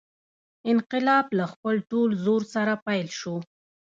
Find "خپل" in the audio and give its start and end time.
1.53-1.75